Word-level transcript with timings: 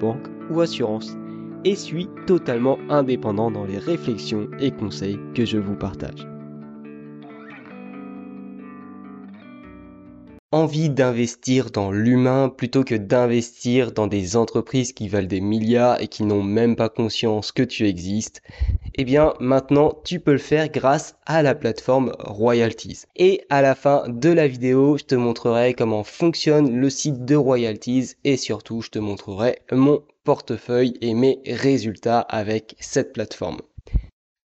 banque 0.00 0.26
ou 0.50 0.60
assurance, 0.60 1.16
et 1.64 1.74
suis 1.74 2.08
totalement 2.26 2.78
indépendant 2.88 3.50
dans 3.50 3.64
les 3.64 3.78
réflexions 3.78 4.48
et 4.60 4.70
conseils 4.70 5.18
que 5.34 5.44
je 5.44 5.58
vous 5.58 5.76
partage. 5.76 6.26
envie 10.54 10.88
d'investir 10.88 11.72
dans 11.72 11.90
l'humain 11.90 12.48
plutôt 12.48 12.84
que 12.84 12.94
d'investir 12.94 13.90
dans 13.90 14.06
des 14.06 14.36
entreprises 14.36 14.92
qui 14.92 15.08
valent 15.08 15.26
des 15.26 15.40
milliards 15.40 16.00
et 16.00 16.06
qui 16.06 16.22
n'ont 16.22 16.44
même 16.44 16.76
pas 16.76 16.88
conscience 16.88 17.50
que 17.50 17.64
tu 17.64 17.88
existes, 17.88 18.40
eh 18.96 19.04
bien 19.04 19.34
maintenant 19.40 19.98
tu 20.04 20.20
peux 20.20 20.32
le 20.32 20.38
faire 20.38 20.68
grâce 20.68 21.16
à 21.26 21.42
la 21.42 21.54
plateforme 21.54 22.12
Royalties. 22.18 23.02
Et 23.16 23.44
à 23.50 23.62
la 23.62 23.74
fin 23.74 24.04
de 24.08 24.30
la 24.30 24.46
vidéo, 24.48 24.96
je 24.96 25.04
te 25.04 25.14
montrerai 25.14 25.74
comment 25.74 26.04
fonctionne 26.04 26.76
le 26.76 26.90
site 26.90 27.24
de 27.24 27.36
Royalties 27.36 28.14
et 28.24 28.36
surtout 28.36 28.82
je 28.82 28.90
te 28.90 28.98
montrerai 28.98 29.58
mon 29.72 30.02
portefeuille 30.24 30.94
et 31.00 31.14
mes 31.14 31.40
résultats 31.46 32.20
avec 32.20 32.76
cette 32.78 33.12
plateforme. 33.12 33.60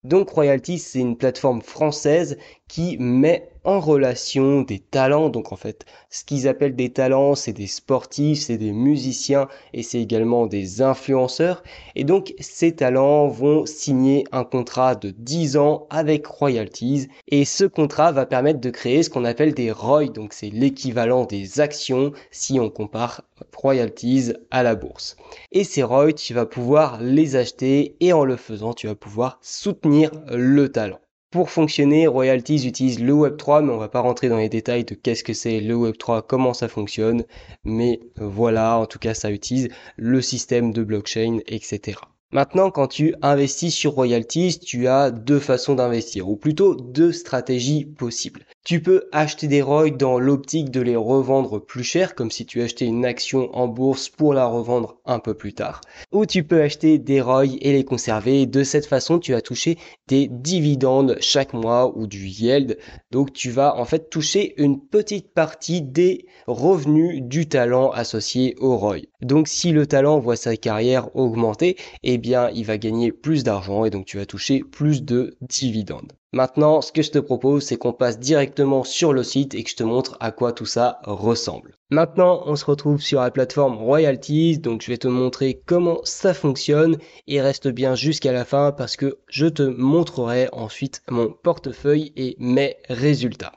Donc 0.03 0.29
Royalties, 0.29 0.79
c'est 0.79 0.99
une 0.99 1.17
plateforme 1.17 1.61
française 1.61 2.37
qui 2.67 2.97
met 2.97 3.49
en 3.69 3.79
relation 3.79 4.61
des 4.61 4.79
talents. 4.79 5.29
Donc 5.29 5.51
en 5.51 5.55
fait, 5.55 5.85
ce 6.09 6.23
qu'ils 6.23 6.47
appellent 6.47 6.75
des 6.75 6.89
talents, 6.89 7.35
c'est 7.35 7.53
des 7.53 7.67
sportifs, 7.67 8.39
c'est 8.39 8.57
des 8.57 8.71
musiciens 8.71 9.47
et 9.73 9.83
c'est 9.83 10.01
également 10.01 10.47
des 10.47 10.81
influenceurs. 10.81 11.61
Et 11.95 12.03
donc 12.03 12.33
ces 12.39 12.75
talents 12.75 13.27
vont 13.27 13.67
signer 13.67 14.23
un 14.31 14.43
contrat 14.43 14.95
de 14.95 15.11
10 15.11 15.57
ans 15.57 15.85
avec 15.91 16.25
royalties 16.25 17.09
et 17.27 17.45
ce 17.45 17.65
contrat 17.65 18.11
va 18.11 18.25
permettre 18.25 18.59
de 18.59 18.71
créer 18.71 19.03
ce 19.03 19.11
qu'on 19.11 19.23
appelle 19.23 19.53
des 19.53 19.71
ROI. 19.71 20.07
Donc 20.07 20.33
c'est 20.33 20.49
l'équivalent 20.49 21.25
des 21.25 21.59
actions 21.59 22.11
si 22.31 22.59
on 22.59 22.71
compare 22.71 23.21
royalties 23.55 24.33
à 24.49 24.63
la 24.63 24.73
bourse. 24.73 25.15
Et 25.51 25.63
ces 25.63 25.83
ROI, 25.83 26.13
tu 26.13 26.33
vas 26.33 26.47
pouvoir 26.47 26.99
les 27.01 27.35
acheter 27.35 27.95
et 27.99 28.13
en 28.13 28.25
le 28.25 28.35
faisant, 28.35 28.73
tu 28.73 28.87
vas 28.87 28.95
pouvoir 28.95 29.37
soutenir 29.41 30.09
le 30.31 30.69
talent. 30.69 30.99
Pour 31.31 31.51
fonctionner, 31.51 32.07
Royalties 32.07 32.67
utilise 32.67 32.99
le 32.99 33.13
Web3, 33.13 33.63
mais 33.63 33.71
on 33.71 33.77
va 33.77 33.87
pas 33.87 33.99
rentrer 33.99 34.29
dans 34.29 34.37
les 34.37 34.49
détails 34.49 34.83
de 34.83 34.95
qu'est-ce 34.95 35.23
que 35.23 35.33
c'est 35.33 35.59
le 35.59 35.75
Web3, 35.75 36.23
comment 36.27 36.55
ça 36.55 36.67
fonctionne, 36.67 37.23
mais 37.63 37.99
euh, 38.19 38.27
voilà, 38.27 38.79
en 38.79 38.87
tout 38.87 38.97
cas 38.97 39.13
ça 39.13 39.29
utilise 39.29 39.69
le 39.95 40.23
système 40.23 40.73
de 40.73 40.83
blockchain, 40.83 41.37
etc. 41.45 41.99
Maintenant, 42.31 42.71
quand 42.71 42.87
tu 42.87 43.13
investis 43.21 43.75
sur 43.75 43.91
royalties, 43.91 44.59
tu 44.59 44.87
as 44.87 45.11
deux 45.11 45.39
façons 45.39 45.75
d'investir, 45.75 46.27
ou 46.29 46.35
plutôt 46.35 46.73
deux 46.73 47.11
stratégies 47.11 47.85
possibles. 47.85 48.47
Tu 48.65 48.81
peux 48.81 49.07
acheter 49.11 49.47
des 49.47 49.61
ROI 49.61 49.89
dans 49.91 50.19
l'optique 50.19 50.69
de 50.69 50.81
les 50.81 50.97
revendre 50.97 51.59
plus 51.59 51.83
cher, 51.83 52.13
comme 52.13 52.29
si 52.29 52.45
tu 52.45 52.61
achetais 52.61 52.85
une 52.85 53.05
action 53.05 53.49
en 53.55 53.67
bourse 53.67 54.09
pour 54.09 54.33
la 54.33 54.45
revendre 54.45 54.97
un 55.05 55.19
peu 55.19 55.33
plus 55.33 55.53
tard. 55.53 55.81
Ou 56.11 56.25
tu 56.25 56.43
peux 56.43 56.61
acheter 56.61 56.99
des 56.99 57.21
ROI 57.21 57.45
et 57.61 57.71
les 57.71 57.85
conserver. 57.85 58.45
De 58.45 58.63
cette 58.63 58.85
façon, 58.85 59.17
tu 59.17 59.31
vas 59.31 59.41
toucher 59.41 59.77
des 60.07 60.27
dividendes 60.29 61.17
chaque 61.21 61.53
mois 61.53 61.97
ou 61.97 62.05
du 62.05 62.27
yield. 62.27 62.77
Donc 63.11 63.33
tu 63.33 63.49
vas 63.49 63.75
en 63.77 63.85
fait 63.85 64.09
toucher 64.09 64.53
une 64.61 64.79
petite 64.79 65.33
partie 65.33 65.81
des 65.81 66.27
revenus 66.45 67.23
du 67.23 67.47
talent 67.47 67.89
associé 67.91 68.55
au 68.59 68.77
ROI. 68.77 68.97
Donc 69.21 69.47
si 69.47 69.71
le 69.71 69.87
talent 69.87 70.19
voit 70.19 70.35
sa 70.35 70.57
carrière 70.57 71.15
augmenter, 71.15 71.77
eh 72.03 72.17
bien 72.17 72.49
il 72.51 72.65
va 72.65 72.77
gagner 72.77 73.11
plus 73.11 73.43
d'argent 73.43 73.85
et 73.85 73.89
donc 73.89 74.05
tu 74.05 74.17
vas 74.17 74.25
toucher 74.25 74.59
plus 74.59 75.03
de 75.03 75.37
dividendes. 75.41 76.18
Maintenant, 76.31 76.81
ce 76.81 76.91
que 76.91 77.01
je 77.01 77.09
te 77.09 77.17
propose, 77.17 77.63
c'est 77.63 77.77
qu'on 77.77 77.91
passe 77.91 78.19
directement 78.19 78.83
sur 78.83 79.13
le 79.13 79.23
site 79.23 79.55
et 79.55 79.63
que 79.63 79.69
je 79.71 79.75
te 79.75 79.83
montre 79.83 80.15
à 80.19 80.31
quoi 80.31 80.51
tout 80.51 80.67
ça 80.67 80.99
ressemble. 81.03 81.73
Maintenant, 81.89 82.43
on 82.45 82.55
se 82.55 82.65
retrouve 82.65 83.01
sur 83.01 83.19
la 83.19 83.31
plateforme 83.31 83.77
Royalties, 83.77 84.59
donc 84.59 84.83
je 84.83 84.91
vais 84.91 84.99
te 84.99 85.07
montrer 85.07 85.63
comment 85.65 86.01
ça 86.03 86.35
fonctionne 86.35 86.97
et 87.25 87.41
reste 87.41 87.67
bien 87.67 87.95
jusqu'à 87.95 88.31
la 88.31 88.45
fin 88.45 88.71
parce 88.71 88.95
que 88.95 89.17
je 89.27 89.47
te 89.47 89.63
montrerai 89.63 90.49
ensuite 90.51 91.01
mon 91.09 91.31
portefeuille 91.31 92.13
et 92.15 92.35
mes 92.37 92.77
résultats. 92.89 93.53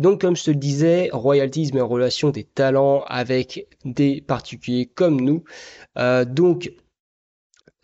Donc 0.00 0.20
comme 0.20 0.34
je 0.34 0.42
te 0.42 0.50
le 0.50 0.56
disais, 0.56 1.10
Royalties 1.12 1.70
met 1.72 1.80
en 1.80 1.86
relation 1.86 2.30
des 2.30 2.42
talents 2.42 3.04
avec 3.06 3.68
des 3.84 4.20
particuliers 4.20 4.86
comme 4.86 5.20
nous. 5.20 5.44
Euh, 5.96 6.24
donc 6.24 6.72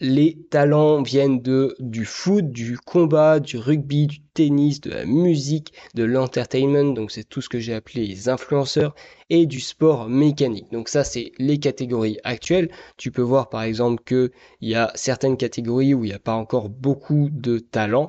les 0.00 0.38
talents 0.50 1.02
viennent 1.02 1.42
de 1.42 1.76
du 1.78 2.04
foot, 2.04 2.50
du 2.50 2.78
combat, 2.78 3.38
du 3.38 3.58
rugby, 3.58 4.06
du 4.06 4.20
tennis, 4.34 4.80
de 4.80 4.90
la 4.90 5.04
musique, 5.04 5.74
de 5.94 6.04
l'entertainment, 6.04 6.94
donc 6.94 7.10
c'est 7.10 7.24
tout 7.24 7.42
ce 7.42 7.48
que 7.50 7.58
j'ai 7.58 7.74
appelé 7.74 8.06
les 8.06 8.28
influenceurs, 8.30 8.94
et 9.28 9.46
du 9.46 9.60
sport 9.60 10.08
mécanique. 10.08 10.72
Donc 10.72 10.88
ça 10.88 11.04
c'est 11.04 11.32
les 11.38 11.58
catégories 11.58 12.18
actuelles. 12.24 12.70
Tu 12.96 13.10
peux 13.10 13.22
voir 13.22 13.50
par 13.50 13.62
exemple 13.62 14.02
qu'il 14.04 14.30
y 14.62 14.74
a 14.74 14.90
certaines 14.94 15.36
catégories 15.36 15.94
où 15.94 16.04
il 16.04 16.08
n'y 16.08 16.14
a 16.14 16.18
pas 16.18 16.34
encore 16.34 16.70
beaucoup 16.70 17.28
de 17.30 17.58
talents. 17.58 18.08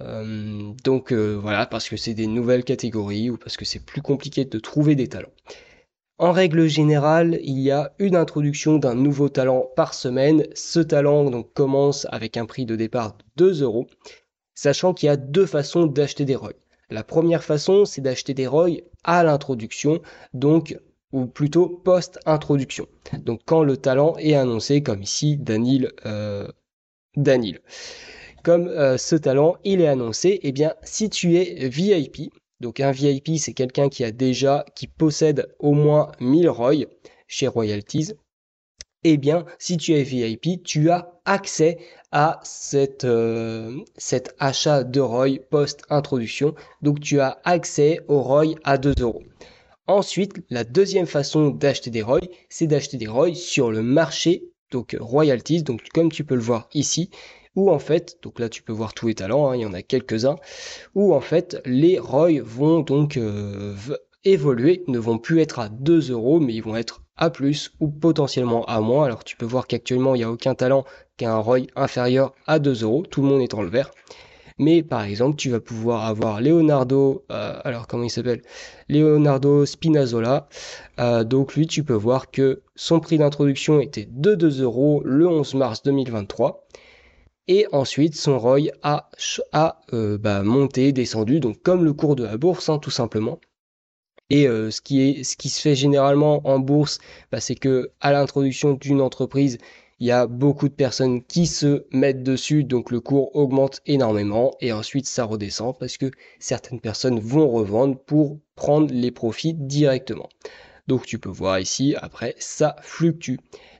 Euh, 0.00 0.72
donc 0.84 1.12
euh, 1.12 1.38
voilà, 1.40 1.66
parce 1.66 1.88
que 1.88 1.96
c'est 1.96 2.14
des 2.14 2.26
nouvelles 2.26 2.64
catégories 2.64 3.30
ou 3.30 3.38
parce 3.38 3.56
que 3.56 3.64
c'est 3.64 3.84
plus 3.84 4.02
compliqué 4.02 4.44
de 4.44 4.58
trouver 4.58 4.94
des 4.94 5.08
talents. 5.08 5.32
En 6.18 6.32
règle 6.32 6.66
générale, 6.68 7.40
il 7.42 7.58
y 7.58 7.70
a 7.70 7.92
une 7.98 8.16
introduction 8.16 8.78
d'un 8.78 8.94
nouveau 8.94 9.28
talent 9.28 9.70
par 9.76 9.94
semaine. 9.94 10.46
Ce 10.54 10.78
talent 10.78 11.30
donc 11.30 11.52
commence 11.52 12.06
avec 12.10 12.36
un 12.36 12.46
prix 12.46 12.64
de 12.64 12.76
départ 12.76 13.16
de 13.16 13.24
2 13.36 13.62
euros, 13.62 13.86
sachant 14.54 14.94
qu'il 14.94 15.06
y 15.08 15.10
a 15.10 15.16
deux 15.16 15.46
façons 15.46 15.86
d'acheter 15.86 16.24
des 16.24 16.36
ROI. 16.36 16.52
La 16.90 17.02
première 17.02 17.42
façon, 17.42 17.84
c'est 17.84 18.02
d'acheter 18.02 18.34
des 18.34 18.46
ROI 18.46 18.82
à 19.02 19.24
l'introduction, 19.24 20.00
donc 20.34 20.78
ou 21.12 21.26
plutôt 21.26 21.68
post-introduction. 21.68 22.86
Donc 23.18 23.40
quand 23.44 23.62
le 23.62 23.76
talent 23.76 24.14
est 24.18 24.34
annoncé, 24.34 24.82
comme 24.82 25.02
ici 25.02 25.36
Danil, 25.36 25.90
euh. 26.06 26.48
Comme 28.42 28.68
euh, 28.68 28.96
ce 28.96 29.16
talent, 29.16 29.56
il 29.64 29.80
est 29.80 29.88
annoncé, 29.88 30.40
eh 30.42 30.52
bien 30.52 30.74
si 30.82 31.10
tu 31.10 31.36
es 31.36 31.68
VIP, 31.68 32.32
donc 32.62 32.78
un 32.78 32.92
VIP, 32.92 33.36
c'est 33.38 33.52
quelqu'un 33.52 33.88
qui 33.88 34.04
a 34.04 34.12
déjà, 34.12 34.64
qui 34.76 34.86
possède 34.86 35.52
au 35.58 35.72
moins 35.72 36.12
1000 36.20 36.48
ROI 36.48 36.74
chez 37.26 37.48
Royalties. 37.48 38.12
Eh 39.02 39.16
bien, 39.16 39.44
si 39.58 39.76
tu 39.76 39.94
es 39.94 40.04
VIP, 40.04 40.62
tu 40.62 40.88
as 40.90 41.12
accès 41.24 41.78
à 42.12 42.38
cette, 42.44 43.04
euh, 43.04 43.80
cet 43.96 44.36
achat 44.38 44.84
de 44.84 45.00
ROI 45.00 45.40
post-introduction. 45.50 46.54
Donc, 46.82 47.00
tu 47.00 47.18
as 47.18 47.40
accès 47.42 48.00
au 48.06 48.22
ROI 48.22 48.54
à 48.62 48.78
2 48.78 48.94
euros. 49.00 49.24
Ensuite, 49.88 50.34
la 50.48 50.62
deuxième 50.62 51.06
façon 51.06 51.50
d'acheter 51.50 51.90
des 51.90 52.02
ROI, 52.02 52.20
c'est 52.48 52.68
d'acheter 52.68 52.96
des 52.96 53.08
ROI 53.08 53.34
sur 53.34 53.72
le 53.72 53.82
marché, 53.82 54.44
donc 54.70 54.96
royalties. 55.00 55.64
Donc, 55.64 55.88
comme 55.92 56.12
tu 56.12 56.22
peux 56.22 56.36
le 56.36 56.40
voir 56.40 56.68
ici, 56.74 57.10
où 57.56 57.70
en 57.70 57.78
fait, 57.78 58.18
donc 58.22 58.38
là 58.38 58.48
tu 58.48 58.62
peux 58.62 58.72
voir 58.72 58.94
tous 58.94 59.08
les 59.08 59.14
talents, 59.14 59.50
hein, 59.50 59.56
il 59.56 59.62
y 59.62 59.66
en 59.66 59.74
a 59.74 59.82
quelques-uns, 59.82 60.36
où 60.94 61.14
en 61.14 61.20
fait 61.20 61.60
les 61.64 61.98
ROI 61.98 62.40
vont 62.42 62.80
donc 62.80 63.16
euh, 63.16 63.74
évoluer, 64.24 64.84
ne 64.88 64.98
vont 64.98 65.18
plus 65.18 65.40
être 65.40 65.58
à 65.58 65.68
2 65.68 66.10
euros, 66.10 66.40
mais 66.40 66.54
ils 66.54 66.62
vont 66.62 66.76
être 66.76 67.02
à 67.16 67.30
plus 67.30 67.72
ou 67.80 67.88
potentiellement 67.88 68.64
à 68.66 68.80
moins. 68.80 69.04
Alors 69.04 69.24
tu 69.24 69.36
peux 69.36 69.46
voir 69.46 69.66
qu'actuellement 69.66 70.14
il 70.14 70.18
n'y 70.18 70.24
a 70.24 70.30
aucun 70.30 70.54
talent 70.54 70.84
qui 71.16 71.24
a 71.24 71.34
un 71.34 71.38
ROI 71.38 71.60
inférieur 71.76 72.34
à 72.46 72.58
2 72.58 72.82
euros, 72.82 73.04
tout 73.08 73.22
le 73.22 73.28
monde 73.28 73.42
est 73.42 73.54
en 73.54 73.62
le 73.62 73.70
vert. 73.70 73.90
Mais 74.58 74.82
par 74.82 75.04
exemple, 75.04 75.36
tu 75.36 75.50
vas 75.50 75.60
pouvoir 75.60 76.04
avoir 76.04 76.40
Leonardo, 76.40 77.24
euh, 77.30 77.58
alors 77.64 77.86
comment 77.86 78.04
il 78.04 78.10
s'appelle? 78.10 78.42
Leonardo 78.88 79.66
Spinazzola. 79.66 80.48
Euh, 81.00 81.24
donc 81.24 81.54
lui, 81.54 81.66
tu 81.66 81.84
peux 81.84 81.94
voir 81.94 82.30
que 82.30 82.62
son 82.76 83.00
prix 83.00 83.18
d'introduction 83.18 83.80
était 83.80 84.06
de 84.10 84.34
2 84.34 84.62
euros 84.62 85.02
le 85.04 85.26
11 85.26 85.54
mars 85.54 85.82
2023 85.82 86.66
et 87.48 87.66
ensuite 87.72 88.14
son 88.14 88.38
ROI 88.38 88.70
a, 88.82 89.10
euh, 89.92 90.18
bah, 90.18 90.42
monté, 90.42 90.92
descendu, 90.92 91.40
donc 91.40 91.62
comme 91.62 91.84
le 91.84 91.92
cours 91.92 92.16
de 92.16 92.24
la 92.24 92.36
bourse, 92.36 92.68
hein, 92.68 92.78
tout 92.78 92.90
simplement. 92.90 93.40
Et 94.30 94.46
euh, 94.48 94.70
ce, 94.70 94.80
qui 94.80 95.02
est, 95.02 95.24
ce 95.24 95.36
qui 95.36 95.48
se 95.50 95.60
fait 95.60 95.74
généralement 95.74 96.40
en 96.46 96.58
bourse, 96.58 96.98
bah, 97.30 97.40
c'est 97.40 97.54
que 97.54 97.90
à 98.00 98.12
l'introduction 98.12 98.74
d'une 98.74 99.00
entreprise, 99.00 99.58
il 100.00 100.06
y 100.06 100.10
a 100.10 100.26
beaucoup 100.26 100.68
de 100.68 100.74
personnes 100.74 101.22
qui 101.22 101.46
se 101.46 101.86
mettent 101.92 102.24
dessus, 102.24 102.64
donc 102.64 102.90
le 102.90 103.00
cours 103.00 103.36
augmente 103.36 103.80
énormément, 103.86 104.52
et 104.60 104.72
ensuite 104.72 105.06
ça 105.06 105.24
redescend 105.24 105.78
parce 105.78 105.96
que 105.96 106.10
certaines 106.40 106.80
personnes 106.80 107.20
vont 107.20 107.48
revendre 107.48 107.98
pour 107.98 108.38
prendre 108.56 108.92
les 108.92 109.10
profits 109.12 109.54
directement. 109.54 110.28
Donc 110.92 111.06
tu 111.06 111.18
peux 111.18 111.30
voir 111.30 111.58
ici, 111.58 111.94
après, 112.02 112.34
ça 112.38 112.76
fluctue. 112.82 113.36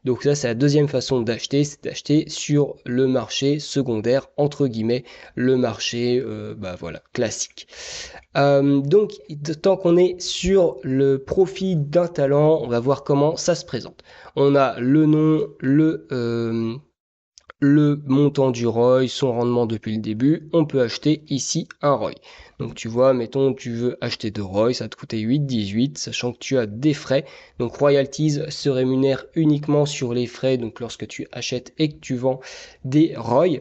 Donc 0.07 0.23
ça, 0.23 0.35
c'est 0.35 0.47
la 0.49 0.55
deuxième 0.55 0.89
façon 0.89 1.21
d'acheter, 1.21 1.63
c'est 1.63 1.85
d'acheter 1.85 2.25
sur 2.31 2.77
le 2.87 3.07
marché 3.07 3.59
secondaire, 3.59 4.29
entre 4.39 4.67
guillemets, 4.67 5.05
le 5.35 5.59
marché, 5.59 6.23
euh, 6.25 6.55
bah 6.57 6.75
voilà, 6.81 7.03
classique. 7.13 7.69
Euh, 8.39 8.81
donc, 8.81 9.13
tant 9.61 9.77
qu'on 9.77 9.99
est 9.99 10.19
sur 10.23 10.79
le 10.85 11.19
profit 11.19 11.77
d'un 11.77 12.07
talent, 12.07 12.61
on 12.63 12.67
va 12.67 12.81
voir 12.81 13.05
comment 13.05 13.37
ça 13.37 13.55
se 13.55 13.67
présente. 13.67 14.03
On 14.35 14.57
a 14.57 14.81
le 14.81 15.05
nom, 15.05 15.49
le... 15.61 16.07
Euh, 16.13 16.77
le 17.63 18.03
montant 18.07 18.51
du 18.51 18.67
ROI, 18.67 19.07
son 19.07 19.31
rendement 19.31 19.67
depuis 19.67 19.95
le 19.95 20.03
début, 20.03 20.49
on 20.53 20.65
peut 20.65 20.81
acheter 20.81 21.23
ici 21.29 21.69
un 21.81 21.93
ROI. 21.93 22.11
Donc 22.59 22.75
tu 22.75 22.89
vois, 22.89 23.15
mettons 23.15 23.55
tu 23.55 23.71
veux 23.71 23.97
acheter 24.01 24.33
de 24.33 24.43
ROI, 24.43 24.75
ça 24.75 24.89
te 24.89 24.97
coûtait 24.97 25.21
8,18, 25.21 25.97
sachant 25.97 26.33
que 26.33 26.39
tu 26.39 26.59
as 26.59 26.67
des 26.67 26.93
frais. 26.93 27.25
Donc 27.61 27.77
royalties 27.77 28.41
se 28.49 28.69
rémunèrent 28.69 29.27
uniquement 29.37 29.87
sur 29.87 30.13
les 30.13 30.27
frais, 30.27 30.57
donc 30.57 30.81
lorsque 30.81 31.07
tu 31.07 31.29
achètes 31.31 31.73
et 31.79 31.91
que 31.91 32.01
tu 32.01 32.17
vends 32.17 32.41
des 32.85 33.15
ROI. 33.17 33.61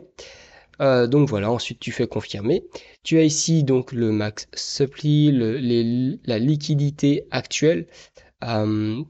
Euh, 0.82 1.06
donc 1.06 1.30
voilà, 1.30 1.52
ensuite 1.52 1.80
tu 1.80 1.92
fais 1.92 2.08
confirmer. 2.08 2.64
Tu 3.04 3.20
as 3.20 3.24
ici 3.24 3.64
donc 3.64 3.92
le 3.92 4.12
max 4.12 4.48
supply, 4.56 5.32
la 6.26 6.40
liquidité 6.40 7.28
actuelle. 7.30 7.86
Euh, 8.44 9.04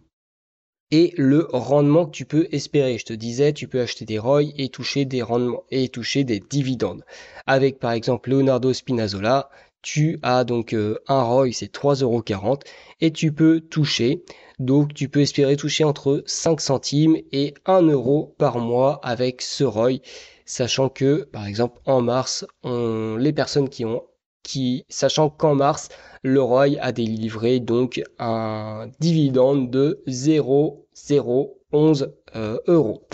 et 0.91 1.13
le 1.17 1.47
rendement 1.51 2.05
que 2.05 2.11
tu 2.11 2.25
peux 2.25 2.47
espérer. 2.51 2.97
Je 2.97 3.05
te 3.05 3.13
disais, 3.13 3.53
tu 3.53 3.67
peux 3.67 3.81
acheter 3.81 4.05
des 4.05 4.19
ROI 4.19 4.43
et 4.57 4.69
toucher 4.69 5.05
des 5.05 5.21
rendements 5.21 5.63
et 5.71 5.89
toucher 5.89 6.23
des 6.23 6.39
dividendes. 6.39 7.03
Avec 7.47 7.79
par 7.79 7.91
exemple 7.91 8.29
Leonardo 8.29 8.73
Spinazzola, 8.73 9.49
tu 9.81 10.19
as 10.21 10.43
donc 10.43 10.73
euh, 10.73 10.99
un 11.07 11.23
ROI, 11.23 11.53
c'est 11.53 11.73
3,40€ 11.73 12.61
et 12.99 13.11
tu 13.11 13.31
peux 13.31 13.61
toucher. 13.61 14.23
Donc 14.59 14.93
tu 14.93 15.09
peux 15.09 15.21
espérer 15.21 15.55
toucher 15.55 15.83
entre 15.83 16.23
5 16.27 16.61
centimes 16.61 17.17
et 17.31 17.55
1 17.65 17.81
euro 17.83 18.35
par 18.37 18.59
mois 18.59 18.99
avec 19.01 19.41
ce 19.41 19.63
ROI, 19.63 20.01
sachant 20.45 20.89
que 20.89 21.23
par 21.31 21.47
exemple 21.47 21.79
en 21.85 22.01
mars, 22.01 22.45
les 22.63 23.33
personnes 23.33 23.69
qui 23.69 23.85
ont 23.85 24.03
qui, 24.43 24.85
sachant 24.89 25.29
qu'en 25.29 25.55
mars, 25.55 25.89
le 26.23 26.41
ROI 26.41 26.77
a 26.79 26.91
délivré 26.91 27.59
donc 27.59 28.01
un 28.19 28.89
dividende 28.99 29.71
de 29.71 30.01
0,011 30.07 32.13
euh, 32.35 32.59
euros. 32.67 33.07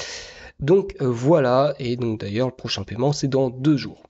Donc 0.59 0.95
euh, 1.01 1.07
voilà, 1.07 1.73
et 1.79 1.95
donc 1.95 2.19
d'ailleurs 2.21 2.47
le 2.47 2.55
prochain 2.55 2.83
paiement 2.83 3.13
c'est 3.13 3.27
dans 3.27 3.49
deux 3.49 3.77
jours. 3.77 4.03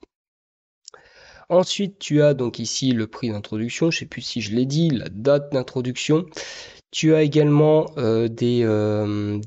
Ensuite, 1.50 1.98
tu 1.98 2.22
as 2.22 2.34
donc 2.34 2.58
ici 2.58 2.92
le 2.92 3.06
prix 3.06 3.30
d'introduction, 3.30 3.90
je 3.90 3.96
ne 3.96 4.00
sais 4.00 4.06
plus 4.06 4.20
si 4.20 4.42
je 4.42 4.54
l'ai 4.54 4.66
dit, 4.66 4.90
la 4.90 5.08
date 5.08 5.50
d'introduction. 5.52 6.26
Tu 6.90 7.14
as 7.14 7.22
également 7.22 7.86
euh, 7.98 8.28
des, 8.28 8.64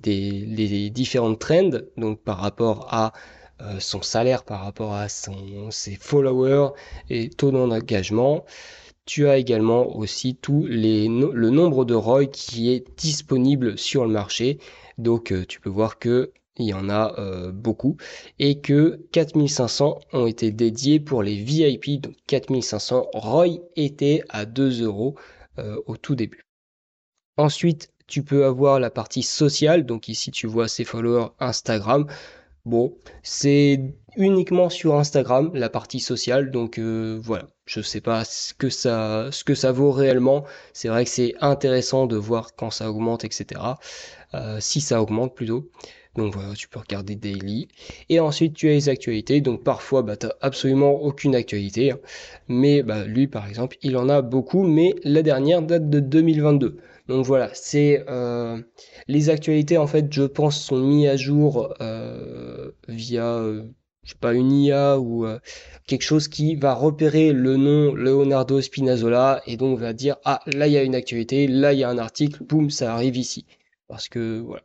des 0.01 0.31
les 0.31 0.89
différentes 0.89 1.39
trends, 1.39 1.71
donc 1.97 2.23
par 2.23 2.37
rapport 2.37 2.87
à 2.91 3.13
euh, 3.61 3.79
son 3.79 4.01
salaire 4.01 4.43
par 4.43 4.61
rapport 4.61 4.93
à 4.93 5.07
ses 5.07 5.95
followers 5.95 6.69
et 7.09 7.29
taux 7.29 7.51
d'engagement. 7.51 8.45
Tu 9.05 9.27
as 9.27 9.37
également 9.37 9.95
aussi 9.95 10.35
tout 10.35 10.65
le 10.67 11.49
nombre 11.49 11.85
de 11.85 11.93
ROI 11.93 12.25
qui 12.27 12.71
est 12.71 12.85
disponible 12.97 13.77
sur 13.77 14.05
le 14.05 14.11
marché. 14.11 14.59
Donc 14.97 15.31
euh, 15.31 15.45
tu 15.47 15.59
peux 15.59 15.69
voir 15.69 15.99
que 15.99 16.31
il 16.57 16.65
y 16.65 16.73
en 16.73 16.89
a 16.89 17.15
euh, 17.19 17.51
beaucoup 17.51 17.97
et 18.37 18.59
que 18.59 19.01
4500 19.11 19.99
ont 20.13 20.27
été 20.27 20.51
dédiés 20.51 20.99
pour 20.99 21.23
les 21.23 21.35
VIP. 21.35 22.01
Donc 22.01 22.15
4500 22.27 23.09
ROI 23.13 23.47
étaient 23.75 24.23
à 24.29 24.45
2 24.45 24.83
euros 24.83 25.15
au 25.85 25.95
tout 25.95 26.15
début. 26.15 26.47
Ensuite, 27.37 27.91
tu 28.07 28.23
peux 28.23 28.45
avoir 28.45 28.79
la 28.79 28.89
partie 28.89 29.23
sociale. 29.23 29.85
Donc 29.85 30.07
ici, 30.07 30.31
tu 30.31 30.47
vois 30.47 30.67
ses 30.67 30.83
followers 30.83 31.27
Instagram. 31.39 32.07
Bon, 32.65 32.93
c'est 33.23 33.79
uniquement 34.15 34.69
sur 34.69 34.95
Instagram, 34.95 35.51
la 35.55 35.69
partie 35.69 35.99
sociale, 35.99 36.51
donc 36.51 36.77
euh, 36.77 37.19
voilà. 37.23 37.47
Je 37.65 37.81
sais 37.81 38.01
pas 38.01 38.23
ce 38.25 38.53
que 38.53 38.69
ça, 38.69 39.71
vaut 39.71 39.91
réellement. 39.91 40.43
C'est 40.73 40.89
vrai 40.89 41.05
que 41.05 41.09
c'est 41.09 41.33
intéressant 41.39 42.05
de 42.05 42.17
voir 42.17 42.55
quand 42.55 42.69
ça 42.69 42.91
augmente, 42.91 43.23
etc. 43.23 43.61
Euh, 44.33 44.57
si 44.59 44.81
ça 44.81 45.01
augmente 45.01 45.35
plutôt. 45.35 45.69
Donc 46.15 46.33
voilà, 46.33 46.53
tu 46.53 46.67
peux 46.67 46.79
regarder 46.79 47.15
daily. 47.15 47.69
Et 48.09 48.19
ensuite, 48.19 48.53
tu 48.53 48.67
as 48.67 48.73
les 48.73 48.89
actualités. 48.89 49.39
Donc 49.41 49.63
parfois, 49.63 50.01
bah, 50.03 50.17
tu 50.17 50.27
absolument 50.41 50.91
aucune 51.01 51.35
actualité. 51.35 51.91
Hein. 51.91 51.99
Mais 52.49 52.83
bah, 52.83 53.05
lui, 53.05 53.27
par 53.27 53.47
exemple, 53.47 53.77
il 53.81 53.95
en 53.97 54.09
a 54.09 54.21
beaucoup. 54.21 54.63
Mais 54.63 54.93
la 55.03 55.21
dernière 55.23 55.61
date 55.61 55.89
de 55.89 55.99
2022. 55.99 56.77
Donc 57.11 57.25
voilà, 57.25 57.49
c'est 57.53 58.05
euh, 58.07 58.61
les 59.09 59.29
actualités 59.29 59.77
en 59.77 59.85
fait, 59.85 60.11
je 60.13 60.23
pense, 60.23 60.61
sont 60.61 60.79
mis 60.79 61.07
à 61.07 61.17
jour 61.17 61.75
euh, 61.81 62.71
via, 62.87 63.25
euh, 63.25 63.63
je 64.03 64.11
sais 64.11 64.17
pas, 64.17 64.33
une 64.33 64.51
IA 64.51 64.97
ou 64.97 65.25
quelque 65.87 66.03
chose 66.03 66.29
qui 66.29 66.55
va 66.55 66.73
repérer 66.73 67.33
le 67.33 67.57
nom 67.57 67.93
Leonardo 67.93 68.61
Spinazzola 68.61 69.41
et 69.45 69.57
donc 69.57 69.77
va 69.77 69.91
dire 69.91 70.15
ah 70.23 70.39
là 70.47 70.67
il 70.67 70.73
y 70.73 70.77
a 70.77 70.83
une 70.83 70.95
actualité, 70.95 71.47
là 71.47 71.73
il 71.73 71.79
y 71.79 71.83
a 71.83 71.89
un 71.89 71.97
article, 71.97 72.43
boum, 72.45 72.69
ça 72.69 72.93
arrive 72.93 73.17
ici. 73.17 73.45
Parce 73.89 74.07
que 74.07 74.39
voilà. 74.39 74.63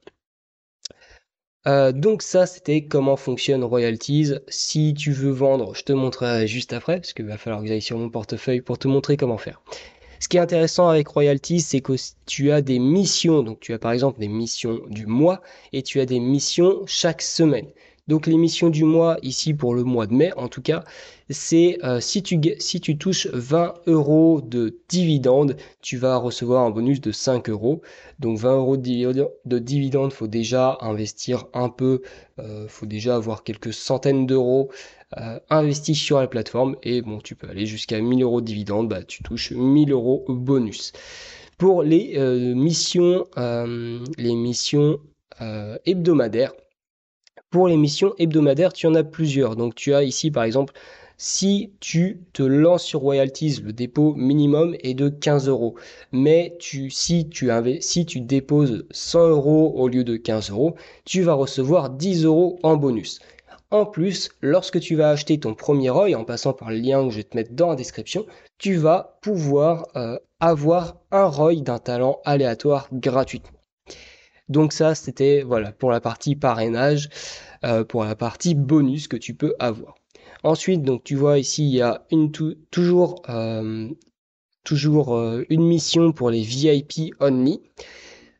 donc 1.92 2.22
ça, 2.22 2.46
c'était 2.46 2.86
comment 2.86 3.16
fonctionne 3.16 3.64
Royalties. 3.64 4.34
Si 4.48 4.94
tu 4.94 5.10
veux 5.10 5.32
vendre, 5.32 5.74
je 5.74 5.82
te 5.82 5.92
montrerai 5.92 6.46
juste 6.46 6.72
après, 6.72 7.00
parce 7.00 7.12
qu'il 7.12 7.26
va 7.26 7.38
falloir 7.38 7.62
que 7.62 7.68
j'aille 7.68 7.82
sur 7.82 7.98
mon 7.98 8.08
portefeuille 8.08 8.60
pour 8.60 8.78
te 8.78 8.86
montrer 8.86 9.16
comment 9.16 9.38
faire. 9.38 9.60
Ce 10.20 10.28
qui 10.28 10.36
est 10.36 10.40
intéressant 10.40 10.88
avec 10.88 11.08
Royalties, 11.08 11.60
c'est 11.60 11.80
que 11.80 11.94
tu 12.26 12.50
as 12.50 12.62
des 12.62 12.78
missions. 12.78 13.42
Donc 13.42 13.60
tu 13.60 13.72
as 13.72 13.78
par 13.78 13.92
exemple 13.92 14.18
des 14.20 14.28
missions 14.28 14.80
du 14.88 15.06
mois 15.06 15.42
et 15.72 15.82
tu 15.82 16.00
as 16.00 16.06
des 16.06 16.20
missions 16.20 16.82
chaque 16.86 17.22
semaine. 17.22 17.68
Donc 18.08 18.28
les 18.28 18.36
missions 18.36 18.70
du 18.70 18.84
mois, 18.84 19.16
ici 19.22 19.52
pour 19.52 19.74
le 19.74 19.82
mois 19.82 20.06
de 20.06 20.14
mai 20.14 20.32
en 20.36 20.48
tout 20.48 20.62
cas, 20.62 20.84
c'est 21.28 21.78
euh, 21.82 22.00
si, 22.00 22.22
tu, 22.22 22.40
si 22.60 22.80
tu 22.80 22.98
touches 22.98 23.26
20 23.32 23.74
euros 23.88 24.40
de 24.40 24.78
dividendes, 24.88 25.56
tu 25.80 25.96
vas 25.96 26.16
recevoir 26.16 26.64
un 26.64 26.70
bonus 26.70 27.00
de 27.00 27.10
5 27.10 27.50
euros. 27.50 27.82
Donc 28.20 28.38
20 28.38 28.56
euros 28.56 28.76
de 28.76 29.58
dividendes, 29.58 30.12
faut 30.12 30.28
déjà 30.28 30.78
investir 30.82 31.46
un 31.52 31.68
peu, 31.68 32.02
euh, 32.38 32.68
faut 32.68 32.86
déjà 32.86 33.16
avoir 33.16 33.42
quelques 33.42 33.72
centaines 33.72 34.26
d'euros 34.26 34.70
euh, 35.18 35.40
investis 35.50 35.98
sur 35.98 36.20
la 36.20 36.28
plateforme. 36.28 36.76
Et 36.84 37.02
bon, 37.02 37.18
tu 37.18 37.34
peux 37.34 37.48
aller 37.48 37.66
jusqu'à 37.66 38.00
1000 38.00 38.22
euros 38.22 38.40
de 38.40 38.46
dividendes, 38.46 38.88
bah, 38.88 39.02
tu 39.02 39.24
touches 39.24 39.50
1000 39.50 39.90
euros 39.90 40.24
bonus. 40.28 40.92
Pour 41.58 41.82
les 41.82 42.14
euh, 42.18 42.54
missions, 42.54 43.26
les 43.36 44.34
missions 44.34 45.00
hebdomadaires, 45.84 46.52
pour 47.50 47.68
les 47.68 47.76
missions 47.76 48.14
hebdomadaires, 48.18 48.72
tu 48.72 48.86
en 48.86 48.94
as 48.94 49.04
plusieurs. 49.04 49.56
Donc 49.56 49.74
tu 49.74 49.94
as 49.94 50.02
ici 50.02 50.30
par 50.30 50.44
exemple, 50.44 50.72
si 51.18 51.72
tu 51.80 52.20
te 52.34 52.42
lances 52.42 52.84
sur 52.84 53.00
royalties, 53.00 53.62
le 53.64 53.72
dépôt 53.72 54.14
minimum 54.14 54.76
est 54.80 54.92
de 54.92 55.08
15 55.08 55.48
euros. 55.48 55.74
Mais 56.12 56.56
tu, 56.58 56.90
si, 56.90 57.28
tu 57.28 57.50
si 57.80 58.04
tu 58.04 58.20
déposes 58.20 58.84
100 58.90 59.28
euros 59.28 59.72
au 59.76 59.88
lieu 59.88 60.04
de 60.04 60.16
15 60.16 60.50
euros, 60.50 60.74
tu 61.06 61.22
vas 61.22 61.32
recevoir 61.32 61.88
10 61.90 62.24
euros 62.24 62.58
en 62.62 62.76
bonus. 62.76 63.20
En 63.70 63.86
plus, 63.86 64.28
lorsque 64.42 64.78
tu 64.78 64.94
vas 64.94 65.10
acheter 65.10 65.40
ton 65.40 65.54
premier 65.54 65.90
ROI, 65.90 66.14
en 66.14 66.24
passant 66.24 66.52
par 66.52 66.70
le 66.70 66.76
lien 66.76 67.04
que 67.04 67.10
je 67.10 67.16
vais 67.16 67.24
te 67.24 67.36
mettre 67.36 67.52
dans 67.52 67.70
la 67.70 67.76
description, 67.76 68.26
tu 68.58 68.76
vas 68.76 69.18
pouvoir 69.22 69.86
euh, 69.96 70.18
avoir 70.38 70.96
un 71.10 71.24
ROI 71.24 71.56
d'un 71.56 71.78
talent 71.78 72.20
aléatoire 72.24 72.88
gratuitement. 72.92 73.55
Donc 74.48 74.72
ça, 74.72 74.94
c'était 74.94 75.42
voilà 75.42 75.72
pour 75.72 75.90
la 75.90 76.00
partie 76.00 76.36
parrainage, 76.36 77.08
euh, 77.64 77.84
pour 77.84 78.04
la 78.04 78.14
partie 78.14 78.54
bonus 78.54 79.08
que 79.08 79.16
tu 79.16 79.34
peux 79.34 79.54
avoir. 79.58 79.96
Ensuite, 80.44 80.82
donc 80.82 81.02
tu 81.04 81.16
vois 81.16 81.38
ici, 81.38 81.64
il 81.64 81.74
y 81.74 81.82
a 81.82 82.06
toujours 82.70 83.22
euh, 83.28 83.88
euh, 84.70 85.44
une 85.50 85.66
mission 85.66 86.12
pour 86.12 86.30
les 86.30 86.42
VIP 86.42 87.12
only. 87.20 87.60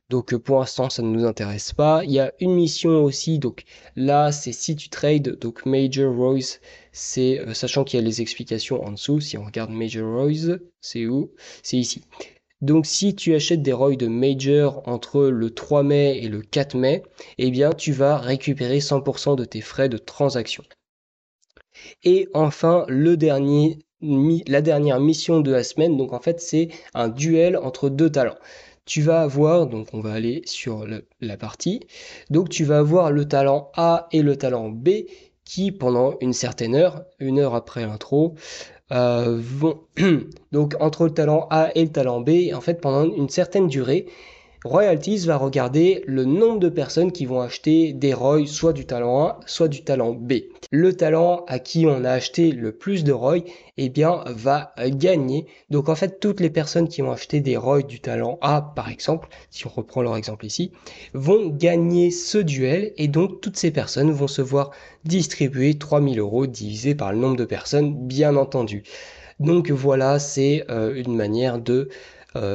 Donc 0.08 0.36
pour 0.36 0.60
l'instant, 0.60 0.88
ça 0.88 1.02
ne 1.02 1.08
nous 1.08 1.24
intéresse 1.24 1.72
pas. 1.72 2.04
Il 2.04 2.12
y 2.12 2.20
a 2.20 2.32
une 2.38 2.54
mission 2.54 3.02
aussi. 3.02 3.40
Donc 3.40 3.64
là, 3.96 4.30
c'est 4.30 4.52
si 4.52 4.76
tu 4.76 4.88
trades, 4.88 5.36
donc 5.40 5.66
Major 5.66 6.14
Royce, 6.14 6.60
c'est 6.92 7.40
sachant 7.54 7.82
qu'il 7.82 7.98
y 7.98 8.02
a 8.02 8.06
les 8.06 8.20
explications 8.20 8.84
en 8.84 8.92
dessous. 8.92 9.20
Si 9.20 9.36
on 9.36 9.44
regarde 9.44 9.70
Major 9.72 10.08
Royce, 10.08 10.50
c'est 10.80 11.06
où? 11.06 11.32
C'est 11.64 11.78
ici. 11.78 12.02
Donc 12.62 12.86
si 12.86 13.14
tu 13.14 13.34
achètes 13.34 13.62
des 13.62 13.72
ROI 13.72 13.96
de 13.96 14.06
Major 14.06 14.82
entre 14.86 15.24
le 15.24 15.50
3 15.50 15.82
mai 15.82 16.18
et 16.22 16.28
le 16.28 16.40
4 16.40 16.76
mai, 16.76 17.02
eh 17.38 17.50
bien 17.50 17.72
tu 17.72 17.92
vas 17.92 18.16
récupérer 18.16 18.78
100% 18.78 19.36
de 19.36 19.44
tes 19.44 19.60
frais 19.60 19.88
de 19.88 19.98
transaction. 19.98 20.64
Et 22.04 22.28
enfin, 22.32 22.86
la 22.88 24.62
dernière 24.62 25.00
mission 25.00 25.40
de 25.40 25.50
la 25.50 25.62
semaine, 25.62 25.96
donc 25.96 26.12
en 26.14 26.20
fait 26.20 26.40
c'est 26.40 26.68
un 26.94 27.08
duel 27.08 27.56
entre 27.58 27.90
deux 27.90 28.10
talents. 28.10 28.38
Tu 28.86 29.02
vas 29.02 29.22
avoir, 29.22 29.66
donc 29.66 29.88
on 29.92 30.00
va 30.00 30.12
aller 30.12 30.42
sur 30.46 30.86
la 31.20 31.36
partie, 31.36 31.80
donc 32.30 32.48
tu 32.48 32.64
vas 32.64 32.78
avoir 32.78 33.10
le 33.10 33.26
talent 33.26 33.70
A 33.74 34.08
et 34.12 34.22
le 34.22 34.36
talent 34.36 34.70
B 34.70 34.88
qui 35.44 35.72
pendant 35.72 36.16
une 36.20 36.32
certaine 36.32 36.74
heure, 36.74 37.04
une 37.18 37.38
heure 37.38 37.54
après 37.54 37.84
l'intro, 37.84 38.34
vont 38.90 39.80
euh, 39.98 40.20
donc 40.52 40.74
entre 40.80 41.04
le 41.04 41.10
talent 41.14 41.46
A 41.50 41.70
et 41.74 41.84
le 41.84 41.90
talent 41.90 42.20
B, 42.20 42.52
en 42.54 42.60
fait 42.60 42.80
pendant 42.80 43.04
une 43.04 43.28
certaine 43.28 43.68
durée, 43.68 44.06
Royalties 44.64 45.26
va 45.26 45.36
regarder 45.36 46.02
le 46.06 46.24
nombre 46.24 46.58
de 46.58 46.68
personnes 46.68 47.12
qui 47.12 47.26
vont 47.26 47.40
acheter 47.40 47.92
des 47.92 48.14
ROI 48.14 48.46
soit 48.46 48.72
du 48.72 48.86
talent 48.86 49.24
A, 49.24 49.40
soit 49.46 49.68
du 49.68 49.84
talent 49.84 50.12
B. 50.12 50.34
Le 50.72 50.94
talent 50.94 51.44
à 51.46 51.58
qui 51.58 51.86
on 51.86 52.04
a 52.04 52.10
acheté 52.10 52.50
le 52.50 52.72
plus 52.72 53.04
de 53.04 53.12
ROI, 53.12 53.40
eh 53.76 53.88
bien, 53.88 54.24
va 54.26 54.72
gagner. 54.88 55.46
Donc, 55.70 55.88
en 55.88 55.94
fait, 55.94 56.18
toutes 56.18 56.40
les 56.40 56.50
personnes 56.50 56.88
qui 56.88 57.02
ont 57.02 57.12
acheté 57.12 57.40
des 57.40 57.56
ROI 57.56 57.82
du 57.82 58.00
talent 58.00 58.38
A, 58.40 58.72
par 58.74 58.88
exemple, 58.88 59.28
si 59.50 59.66
on 59.66 59.70
reprend 59.70 60.02
leur 60.02 60.16
exemple 60.16 60.46
ici, 60.46 60.72
vont 61.14 61.48
gagner 61.48 62.10
ce 62.10 62.38
duel 62.38 62.92
et 62.96 63.08
donc 63.08 63.40
toutes 63.40 63.56
ces 63.56 63.70
personnes 63.70 64.10
vont 64.10 64.28
se 64.28 64.42
voir 64.42 64.70
distribuer 65.04 65.78
3000 65.78 66.18
euros 66.18 66.46
divisé 66.46 66.94
par 66.94 67.12
le 67.12 67.18
nombre 67.18 67.36
de 67.36 67.44
personnes, 67.44 67.94
bien 67.94 68.36
entendu. 68.36 68.82
Donc 69.38 69.70
voilà, 69.70 70.18
c'est 70.18 70.64
euh, 70.70 70.94
une 70.94 71.14
manière 71.14 71.58
de 71.58 71.88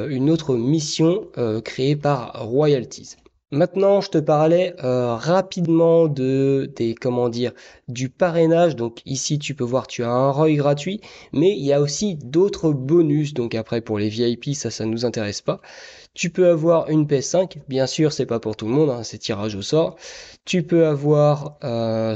une 0.08 0.30
autre 0.30 0.54
mission 0.54 1.28
euh, 1.38 1.60
créée 1.60 1.96
par 1.96 2.46
Royalties. 2.46 3.16
Maintenant, 3.54 4.00
je 4.00 4.08
te 4.08 4.16
parlais 4.16 4.74
euh, 4.82 5.14
rapidement 5.14 6.08
de 6.08 6.72
des 6.74 6.94
comment 6.94 7.28
dire 7.28 7.52
du 7.86 8.08
parrainage. 8.08 8.76
Donc 8.76 9.02
ici, 9.04 9.38
tu 9.38 9.54
peux 9.54 9.62
voir, 9.62 9.86
tu 9.86 10.02
as 10.02 10.08
un 10.08 10.30
ROI 10.30 10.52
gratuit, 10.52 11.02
mais 11.34 11.50
il 11.50 11.62
y 11.62 11.74
a 11.74 11.82
aussi 11.82 12.14
d'autres 12.14 12.72
bonus. 12.72 13.34
Donc 13.34 13.54
après, 13.54 13.82
pour 13.82 13.98
les 13.98 14.08
VIP, 14.08 14.54
ça, 14.54 14.70
ça 14.70 14.86
nous 14.86 15.04
intéresse 15.04 15.42
pas. 15.42 15.60
Tu 16.14 16.30
peux 16.30 16.48
avoir 16.48 16.88
une 16.88 17.04
PS5. 17.04 17.58
Bien 17.68 17.86
sûr, 17.86 18.12
c'est 18.14 18.24
pas 18.24 18.40
pour 18.40 18.56
tout 18.56 18.64
le 18.66 18.72
monde, 18.72 18.88
hein, 18.88 19.02
c'est 19.02 19.18
tirage 19.18 19.54
au 19.54 19.62
sort. 19.62 19.96
Tu 20.46 20.62
peux 20.62 20.86
avoir 20.86 21.58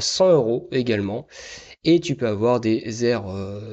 100 0.00 0.30
euros 0.32 0.68
également. 0.72 1.26
Et 1.84 2.00
tu 2.00 2.16
peux 2.16 2.26
avoir 2.26 2.60
des, 2.60 3.04
Air, 3.04 3.24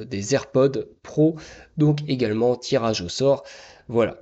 des 0.06 0.36
AirPods 0.36 0.86
Pro, 1.02 1.36
donc 1.78 2.00
également 2.08 2.56
tirage 2.56 3.02
au 3.02 3.10
sort. 3.10 3.44
Voilà. 3.88 4.18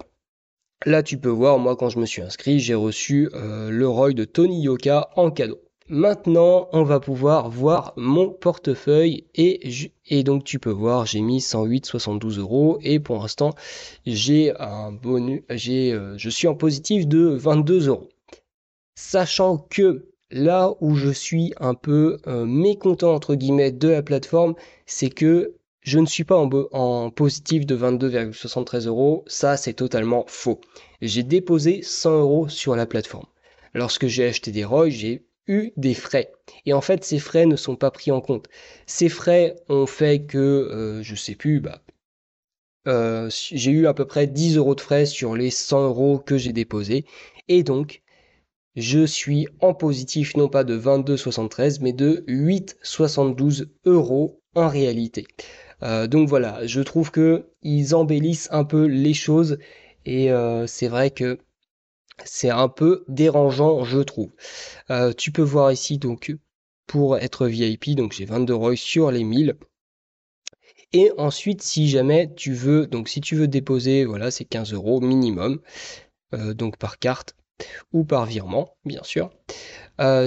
Là, 0.86 1.04
tu 1.04 1.18
peux 1.18 1.30
voir, 1.30 1.60
moi, 1.60 1.76
quand 1.76 1.90
je 1.90 2.00
me 2.00 2.06
suis 2.06 2.22
inscrit, 2.22 2.60
j'ai 2.60 2.74
reçu 2.74 3.30
euh, 3.34 3.70
le 3.70 3.88
ROI 3.88 4.14
de 4.14 4.26
Tony 4.26 4.62
Yoka 4.62 5.10
en 5.16 5.30
cadeau. 5.30 5.60
Maintenant, 5.94 6.70
on 6.72 6.84
va 6.84 7.02
pouvoir 7.02 7.50
voir 7.50 7.94
mon 7.98 8.30
portefeuille 8.30 9.26
et, 9.36 10.24
donc 10.24 10.46
tu 10.46 10.58
peux 10.58 10.72
voir, 10.72 11.06
j'ai 11.06 11.20
mis 11.20 11.40
108,72 11.40 12.40
euros 12.40 12.80
et 12.82 13.02
pour 13.02 13.18
l'instant, 13.18 13.54
j'ai 14.06 14.54
un 14.58 14.94
bonus, 14.94 15.42
euh, 15.50 16.14
je 16.18 16.30
suis 16.30 16.48
en 16.48 16.56
positif 16.56 17.08
de 17.08 17.26
22 17.26 17.90
euros. 17.90 18.08
Sachant 18.96 19.58
que 19.58 20.08
là 20.32 20.74
où 20.80 20.96
je 20.96 21.10
suis 21.10 21.54
un 21.60 21.74
peu 21.74 22.20
euh, 22.26 22.46
mécontent 22.46 23.14
entre 23.14 23.36
guillemets 23.36 23.74
de 23.74 23.90
la 23.90 24.02
plateforme, 24.02 24.56
c'est 24.86 25.10
que 25.10 25.56
je 25.82 26.00
ne 26.00 26.06
suis 26.06 26.24
pas 26.24 26.38
en, 26.38 27.10
positif 27.10 27.66
de 27.66 27.76
22,73 27.76 28.88
euros, 28.88 29.24
ça 29.28 29.58
c'est 29.58 29.74
totalement 29.74 30.26
faux. 30.28 30.62
J'ai 31.02 31.24
déposé 31.24 31.82
100 31.82 32.20
euros 32.20 32.50
sur 32.50 32.76
la 32.76 32.86
plateforme. 32.86 33.26
Lorsque 33.74 34.08
j'ai 34.08 34.26
acheté 34.26 34.52
des 34.52 34.64
ROI, 34.64 34.90
j'ai 34.90 35.26
eu 35.48 35.72
des 35.78 35.96
frais. 35.96 36.32
Et 36.66 36.74
en 36.74 36.82
fait, 36.82 37.04
ces 37.04 37.20
frais 37.20 37.46
ne 37.46 37.56
sont 37.56 37.76
pas 37.76 37.90
pris 37.90 38.12
en 38.12 38.22
compte. 38.22 38.48
Ces 38.86 39.10
frais 39.10 39.56
ont 39.70 39.88
fait 39.88 40.24
que, 40.24 40.38
euh, 40.38 41.04
je 41.04 41.16
sais 41.16 41.36
plus, 41.36 41.60
bah, 41.60 41.82
euh, 42.88 43.30
j'ai 43.30 43.72
eu 43.72 43.88
à 43.88 43.94
peu 43.94 44.06
près 44.06 44.28
10 44.28 44.58
euros 44.58 44.76
de 44.76 44.82
frais 44.82 45.06
sur 45.06 45.36
les 45.36 45.50
100 45.50 45.86
euros 45.86 46.20
que 46.20 46.38
j'ai 46.38 46.54
déposés. 46.54 47.06
Et 47.48 47.64
donc, 47.64 48.02
je 48.76 49.06
suis 49.06 49.48
en 49.60 49.74
positif 49.74 50.36
non 50.38 50.48
pas 50.48 50.64
de 50.64 50.78
22,73 50.78 51.80
mais 51.82 51.94
de 51.94 52.24
8,72 52.28 53.68
euros 53.86 54.42
en 54.56 54.68
réalité. 54.68 55.28
Euh, 55.84 56.08
donc 56.08 56.30
voilà, 56.30 56.66
je 56.66 56.82
trouve 56.82 57.12
que 57.12 57.46
ils 57.62 57.96
embellissent 57.96 58.50
un 58.52 58.64
peu 58.64 58.86
les 58.86 59.14
choses 59.14 59.58
et 60.06 60.32
euh, 60.32 60.68
c'est 60.68 60.88
vrai 60.88 61.12
que 61.12 61.40
c'est 62.24 62.50
un 62.50 62.70
peu 62.70 63.04
dérangeant, 63.08 63.84
je 63.84 64.00
trouve. 64.00 64.32
Euh, 64.90 65.14
tu 65.14 65.32
peux 65.32 65.42
voir 65.42 65.72
ici 65.72 65.98
donc 65.98 66.36
pour 66.88 67.18
être 67.18 67.48
VIP, 67.48 67.96
donc 67.96 68.14
j'ai 68.14 68.26
22 68.26 68.54
ROI 68.54 68.76
sur 68.76 69.12
les 69.12 69.24
1000. 69.24 69.56
Et 70.94 71.12
ensuite, 71.18 71.62
si 71.62 71.90
jamais 71.90 72.34
tu 72.36 72.54
veux, 72.54 72.86
donc 72.86 73.08
si 73.08 73.22
tu 73.22 73.36
veux 73.36 73.48
déposer, 73.48 74.04
voilà, 74.06 74.30
c'est 74.30 74.44
15 74.46 74.74
euros 74.74 75.00
minimum, 75.00 75.62
donc 76.34 76.78
par 76.78 77.00
carte 77.00 77.36
ou 77.94 78.04
par 78.04 78.26
virement, 78.26 78.76
bien 78.84 79.02
sûr. 79.04 79.32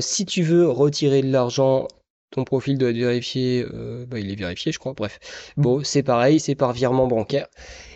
si 0.01 0.25
tu 0.25 0.43
veux 0.43 0.67
retirer 0.67 1.21
de 1.21 1.31
l'argent 1.31 1.87
ton 2.35 2.43
profil 2.45 2.79
doit 2.79 2.91
être 2.91 2.97
vérifié, 2.97 3.65
euh, 3.73 4.07
bah, 4.07 4.19
il 4.19 4.31
est 4.31 4.35
vérifié 4.35 4.73
je 4.73 4.79
crois, 4.81 4.93
bref. 4.93 5.21
Bon, 5.57 5.85
c'est 5.85 6.03
pareil, 6.03 6.41
c'est 6.41 6.57
par 6.57 6.73
virement 6.73 7.07
bancaire. 7.07 7.47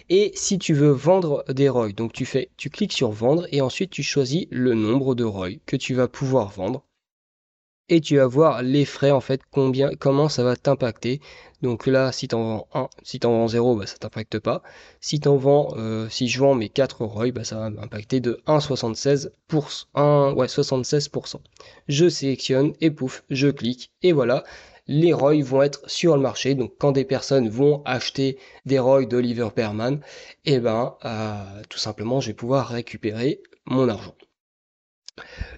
Et 0.08 0.30
si 0.34 0.58
tu 0.58 0.74
veux 0.74 0.90
vendre 0.90 1.44
des 1.48 1.68
ROI, 1.68 1.92
donc 1.92 2.12
tu 2.12 2.24
fais, 2.24 2.50
tu 2.56 2.70
cliques 2.70 2.92
sur 2.92 3.10
vendre 3.10 3.46
et 3.50 3.60
ensuite 3.60 3.90
tu 3.90 4.02
choisis 4.02 4.46
le 4.50 4.74
nombre 4.74 5.14
de 5.16 5.24
ROI 5.24 5.50
que 5.66 5.76
tu 5.76 5.94
vas 5.94 6.06
pouvoir 6.06 6.50
vendre 6.50 6.84
et 7.88 8.00
tu 8.00 8.16
vas 8.16 8.26
voir 8.26 8.62
les 8.62 8.84
frais 8.84 9.10
en 9.10 9.20
fait 9.20 9.40
combien 9.50 9.90
comment 9.98 10.28
ça 10.28 10.42
va 10.44 10.56
t'impacter. 10.56 11.20
Donc 11.62 11.86
là 11.86 12.12
si 12.12 12.28
t'en 12.28 12.42
vends 12.42 12.68
1 12.74 12.88
si 13.02 13.18
t'en 13.20 13.32
vends 13.32 13.48
0 13.48 13.76
bah 13.76 13.86
ça 13.86 13.96
t'impacte 13.98 14.38
pas. 14.38 14.62
Si 15.00 15.20
t'en 15.20 15.36
vends 15.36 15.74
euh, 15.76 16.08
si 16.08 16.28
je 16.28 16.38
vends 16.38 16.54
mes 16.54 16.68
4 16.68 17.04
ROI 17.04 17.32
bah 17.32 17.44
ça 17.44 17.56
va 17.58 17.70
m'impacter 17.70 18.20
de 18.20 18.40
1,76 18.46 19.30
pour 19.48 19.68
1 19.94 20.32
ouais 20.36 20.46
76% 20.46 21.36
je 21.88 22.08
sélectionne 22.08 22.72
et 22.80 22.90
pouf 22.90 23.24
je 23.30 23.48
clique 23.48 23.90
et 24.02 24.12
voilà. 24.12 24.44
Les 24.90 25.12
ROI 25.12 25.42
vont 25.42 25.62
être 25.62 25.82
sur 25.86 26.16
le 26.16 26.22
marché. 26.22 26.54
Donc 26.54 26.72
quand 26.78 26.92
des 26.92 27.04
personnes 27.04 27.50
vont 27.50 27.82
acheter 27.84 28.38
des 28.64 28.78
ROI 28.78 29.04
d'Oliver 29.04 29.48
Perman 29.54 30.00
et 30.46 30.54
eh 30.54 30.60
ben 30.60 30.94
euh, 31.04 31.62
tout 31.68 31.78
simplement 31.78 32.20
je 32.20 32.28
vais 32.28 32.34
pouvoir 32.34 32.68
récupérer 32.68 33.42
mon 33.66 33.88
argent 33.88 34.14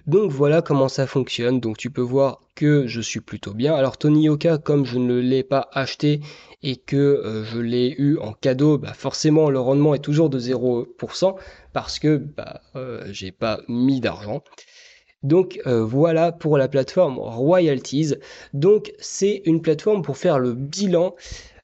donc 0.07 0.31
voilà 0.31 0.61
comment 0.61 0.89
ça 0.89 1.07
fonctionne. 1.07 1.59
Donc 1.59 1.77
tu 1.77 1.89
peux 1.89 2.01
voir 2.01 2.41
que 2.55 2.87
je 2.87 3.01
suis 3.01 3.21
plutôt 3.21 3.53
bien. 3.53 3.73
Alors 3.73 3.97
Tony 3.97 4.23
Yoka, 4.23 4.57
comme 4.57 4.85
je 4.85 4.97
ne 4.97 5.19
l'ai 5.19 5.43
pas 5.43 5.69
acheté 5.73 6.21
et 6.63 6.75
que 6.75 6.95
euh, 6.95 7.43
je 7.43 7.59
l'ai 7.59 7.95
eu 7.97 8.17
en 8.17 8.33
cadeau, 8.33 8.77
bah 8.77 8.93
forcément 8.93 9.49
le 9.49 9.59
rendement 9.59 9.93
est 9.93 9.99
toujours 9.99 10.29
de 10.29 10.39
0% 10.39 11.35
parce 11.73 11.99
que 11.99 12.17
bah, 12.17 12.61
euh, 12.75 13.03
j'ai 13.11 13.31
pas 13.31 13.61
mis 13.67 13.99
d'argent. 13.99 14.43
Donc 15.23 15.59
euh, 15.67 15.83
voilà 15.83 16.31
pour 16.31 16.57
la 16.57 16.67
plateforme 16.67 17.19
Royalties. 17.19 18.15
Donc 18.53 18.93
c'est 18.99 19.43
une 19.45 19.61
plateforme 19.61 20.01
pour 20.01 20.17
faire 20.17 20.39
le 20.39 20.53
bilan 20.53 21.15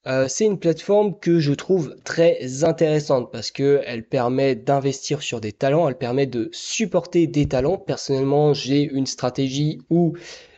euh, 0.07 0.27
c'est 0.29 0.45
une 0.45 0.57
plateforme 0.57 1.19
que 1.19 1.39
je 1.39 1.53
trouve 1.53 1.95
très 2.05 2.63
intéressante 2.63 3.29
parce 3.31 3.51
que 3.51 3.81
elle 3.85 4.07
permet 4.07 4.55
d'investir 4.55 5.21
sur 5.21 5.41
des 5.41 5.51
talents, 5.51 5.89
elle 5.89 5.97
permet 5.97 6.25
de 6.25 6.49
supporter 6.53 7.27
des 7.27 7.47
talents. 7.47 7.77
Personnellement, 7.77 8.53
j'ai 8.53 8.83
une 8.83 9.05
stratégie 9.05 9.79
où 9.89 10.13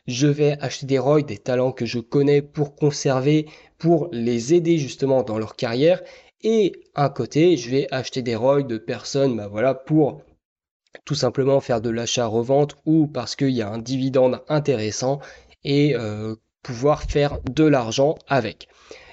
je 0.05 0.27
vais 0.27 0.57
acheter 0.61 0.85
des 0.85 0.99
ROI, 0.99 1.23
des 1.23 1.37
talents 1.37 1.71
que 1.71 1.85
je 1.85 1.99
connais 1.99 2.41
pour 2.41 2.75
conserver, 2.75 3.47
pour 3.77 4.09
les 4.11 4.53
aider 4.53 4.77
justement 4.77 5.23
dans 5.23 5.39
leur 5.39 5.55
carrière. 5.55 6.01
Et 6.41 6.71
à 6.95 7.09
côté, 7.09 7.57
je 7.57 7.69
vais 7.69 7.87
acheter 7.91 8.21
des 8.21 8.35
ROI 8.35 8.63
de 8.63 8.77
personnes, 8.77 9.35
bah 9.35 9.47
voilà, 9.47 9.73
pour 9.73 10.21
tout 11.05 11.15
simplement 11.15 11.59
faire 11.59 11.81
de 11.81 11.89
l'achat-revente 11.89 12.77
ou 12.85 13.07
parce 13.07 13.35
qu'il 13.35 13.51
y 13.51 13.61
a 13.61 13.69
un 13.69 13.79
dividende 13.79 14.41
intéressant 14.47 15.19
et 15.63 15.95
euh, 15.95 16.35
pouvoir 16.63 17.03
faire 17.03 17.39
de 17.49 17.63
l'argent 17.63 18.15
avec. 18.27 18.68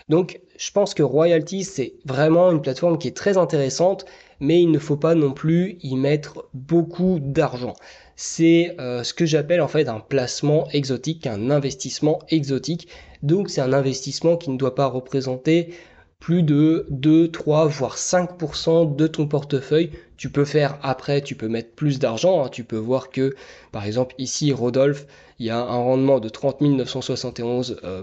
Donc, 0.08 0.40
je 0.56 0.70
pense 0.70 0.94
que 0.94 1.02
Royalty, 1.02 1.64
c'est 1.64 1.94
vraiment 2.04 2.52
une 2.52 2.62
plateforme 2.62 2.96
qui 2.96 3.08
est 3.08 3.16
très 3.16 3.36
intéressante, 3.38 4.06
mais 4.38 4.60
il 4.62 4.70
ne 4.70 4.78
faut 4.78 4.96
pas 4.96 5.14
non 5.14 5.32
plus 5.32 5.78
y 5.82 5.96
mettre 5.96 6.48
beaucoup 6.54 7.18
d'argent. 7.20 7.74
C'est 8.14 8.76
euh, 8.78 9.02
ce 9.02 9.12
que 9.12 9.26
j'appelle 9.26 9.60
en 9.60 9.68
fait 9.68 9.88
un 9.88 10.00
placement 10.00 10.68
exotique, 10.70 11.26
un 11.26 11.50
investissement 11.50 12.20
exotique. 12.28 12.88
Donc, 13.22 13.50
c'est 13.50 13.60
un 13.60 13.72
investissement 13.72 14.36
qui 14.36 14.50
ne 14.50 14.56
doit 14.56 14.74
pas 14.76 14.86
représenter 14.86 15.74
plus 16.20 16.42
de 16.42 16.86
2, 16.90 17.30
3, 17.30 17.66
voire 17.66 17.96
5% 17.96 18.94
de 18.96 19.06
ton 19.06 19.26
portefeuille. 19.26 19.90
Tu 20.16 20.30
peux 20.30 20.44
faire 20.44 20.78
après, 20.82 21.20
tu 21.20 21.34
peux 21.34 21.48
mettre 21.48 21.72
plus 21.72 21.98
d'argent. 21.98 22.44
Hein. 22.44 22.48
Tu 22.48 22.64
peux 22.64 22.76
voir 22.76 23.10
que, 23.10 23.34
par 23.72 23.84
exemple, 23.84 24.14
ici, 24.18 24.52
Rodolphe, 24.52 25.06
il 25.38 25.46
y 25.46 25.50
a 25.50 25.58
un 25.58 25.76
rendement 25.76 26.20
de 26.20 26.28
30 26.28 26.62
971%. 26.62 27.74
Euh, 27.84 28.02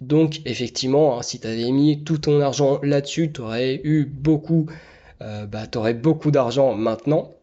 donc 0.00 0.40
effectivement, 0.46 1.18
hein, 1.18 1.22
si 1.22 1.40
tu 1.40 1.46
avais 1.46 1.70
mis 1.70 2.04
tout 2.04 2.18
ton 2.18 2.40
argent 2.40 2.80
là-dessus, 2.82 3.32
tu 3.32 3.40
aurais 3.42 3.80
eu 3.84 4.04
beaucoup, 4.06 4.66
euh, 5.22 5.46
bah, 5.46 5.64
aurais 5.76 5.94
beaucoup 5.94 6.30
d'argent 6.30 6.74
maintenant. 6.74 7.34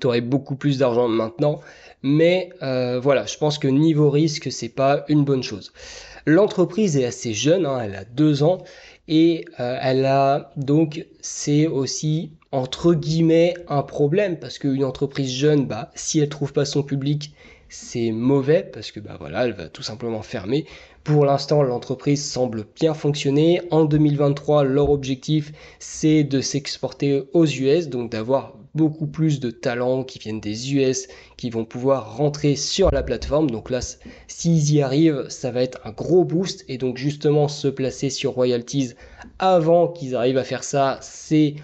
Tu 0.00 0.06
aurais 0.06 0.20
beaucoup 0.20 0.56
plus 0.56 0.78
d'argent 0.78 1.08
maintenant. 1.08 1.60
Mais 2.02 2.50
euh, 2.62 3.00
voilà, 3.00 3.24
je 3.26 3.38
pense 3.38 3.58
que 3.58 3.68
niveau 3.68 4.10
risque, 4.10 4.52
c'est 4.52 4.68
pas 4.68 5.04
une 5.08 5.24
bonne 5.24 5.42
chose. 5.42 5.72
L'entreprise 6.26 6.96
est 6.96 7.06
assez 7.06 7.32
jeune, 7.32 7.64
hein, 7.64 7.80
elle 7.82 7.94
a 7.94 8.04
deux 8.04 8.42
ans 8.42 8.58
et 9.08 9.46
euh, 9.58 9.78
elle 9.80 10.04
a 10.04 10.52
donc 10.56 11.06
c'est 11.20 11.66
aussi 11.66 12.32
entre 12.52 12.92
guillemets 12.92 13.54
un 13.68 13.82
problème 13.82 14.38
parce 14.38 14.58
qu'une 14.58 14.84
entreprise 14.84 15.32
jeune, 15.32 15.66
bah 15.66 15.90
si 15.94 16.20
elle 16.20 16.28
trouve 16.28 16.52
pas 16.52 16.66
son 16.66 16.82
public, 16.82 17.32
c'est 17.68 18.12
mauvais 18.12 18.68
parce 18.72 18.90
que 18.90 19.00
bah 19.00 19.16
voilà, 19.18 19.46
elle 19.46 19.52
va 19.52 19.68
tout 19.68 19.82
simplement 19.82 20.22
fermer. 20.22 20.66
Pour 21.04 21.24
l'instant, 21.24 21.62
l'entreprise 21.62 22.24
semble 22.24 22.66
bien 22.74 22.94
fonctionner. 22.94 23.62
En 23.70 23.84
2023, 23.84 24.64
leur 24.64 24.90
objectif, 24.90 25.52
c'est 25.78 26.24
de 26.24 26.40
s'exporter 26.40 27.24
aux 27.32 27.46
US, 27.46 27.88
donc 27.88 28.10
d'avoir 28.10 28.56
beaucoup 28.74 29.06
plus 29.06 29.40
de 29.40 29.50
talents 29.50 30.04
qui 30.04 30.18
viennent 30.18 30.40
des 30.40 30.74
US, 30.74 31.08
qui 31.36 31.50
vont 31.50 31.64
pouvoir 31.64 32.16
rentrer 32.16 32.56
sur 32.56 32.90
la 32.90 33.02
plateforme. 33.02 33.50
Donc 33.50 33.70
là, 33.70 33.80
s'ils 34.26 34.74
y 34.74 34.82
arrivent, 34.82 35.26
ça 35.28 35.50
va 35.50 35.62
être 35.62 35.80
un 35.84 35.92
gros 35.92 36.24
boost. 36.24 36.64
Et 36.68 36.78
donc 36.78 36.96
justement, 36.96 37.48
se 37.48 37.68
placer 37.68 38.10
sur 38.10 38.32
royalties 38.32 38.92
avant 39.38 39.88
qu'ils 39.88 40.14
arrivent 40.14 40.38
à 40.38 40.44
faire 40.44 40.64
ça, 40.64 40.98
c'est 41.00 41.54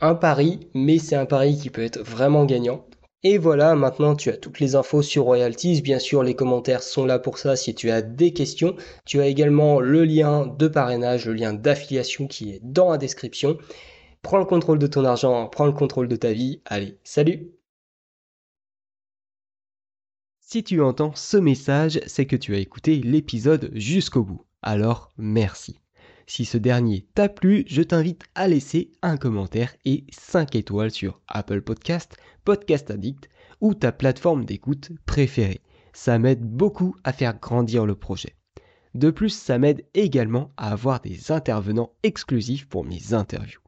un 0.00 0.14
pari, 0.14 0.60
mais 0.74 0.98
c'est 0.98 1.16
un 1.16 1.26
pari 1.26 1.56
qui 1.56 1.70
peut 1.70 1.82
être 1.82 2.00
vraiment 2.00 2.44
gagnant. 2.44 2.84
Et 3.24 3.38
voilà, 3.38 3.76
maintenant 3.76 4.16
tu 4.16 4.30
as 4.30 4.36
toutes 4.36 4.58
les 4.58 4.74
infos 4.74 5.02
sur 5.02 5.24
Royalties. 5.24 5.80
Bien 5.80 6.00
sûr, 6.00 6.24
les 6.24 6.34
commentaires 6.34 6.82
sont 6.82 7.06
là 7.06 7.20
pour 7.20 7.38
ça 7.38 7.54
si 7.54 7.74
tu 7.74 7.90
as 7.90 8.02
des 8.02 8.32
questions. 8.32 8.74
Tu 9.04 9.20
as 9.20 9.26
également 9.26 9.78
le 9.80 10.04
lien 10.04 10.46
de 10.46 10.66
parrainage, 10.68 11.26
le 11.26 11.34
lien 11.34 11.52
d'affiliation 11.52 12.26
qui 12.26 12.50
est 12.50 12.60
dans 12.64 12.90
la 12.90 12.98
description. 12.98 13.58
Prends 14.22 14.38
le 14.38 14.44
contrôle 14.44 14.78
de 14.80 14.86
ton 14.88 15.04
argent, 15.04 15.48
prends 15.48 15.66
le 15.66 15.72
contrôle 15.72 16.08
de 16.08 16.16
ta 16.16 16.32
vie. 16.32 16.62
Allez, 16.64 16.98
salut 17.04 17.52
Si 20.40 20.64
tu 20.64 20.82
entends 20.82 21.14
ce 21.14 21.36
message, 21.36 22.00
c'est 22.06 22.26
que 22.26 22.36
tu 22.36 22.54
as 22.54 22.58
écouté 22.58 22.96
l'épisode 22.96 23.70
jusqu'au 23.74 24.24
bout. 24.24 24.44
Alors, 24.62 25.12
merci. 25.16 25.78
Si 26.26 26.44
ce 26.44 26.58
dernier 26.58 27.06
t'a 27.14 27.28
plu, 27.28 27.64
je 27.66 27.82
t'invite 27.82 28.22
à 28.34 28.48
laisser 28.48 28.92
un 29.02 29.16
commentaire 29.16 29.74
et 29.84 30.04
5 30.10 30.54
étoiles 30.54 30.90
sur 30.90 31.20
Apple 31.28 31.62
Podcast, 31.62 32.16
Podcast 32.44 32.90
Addict 32.90 33.28
ou 33.60 33.74
ta 33.74 33.92
plateforme 33.92 34.44
d'écoute 34.44 34.92
préférée. 35.06 35.62
Ça 35.92 36.18
m'aide 36.18 36.42
beaucoup 36.42 36.96
à 37.04 37.12
faire 37.12 37.38
grandir 37.38 37.86
le 37.86 37.94
projet. 37.94 38.36
De 38.94 39.10
plus, 39.10 39.30
ça 39.30 39.58
m'aide 39.58 39.84
également 39.94 40.52
à 40.56 40.72
avoir 40.72 41.00
des 41.00 41.32
intervenants 41.32 41.92
exclusifs 42.02 42.66
pour 42.66 42.84
mes 42.84 43.14
interviews. 43.14 43.60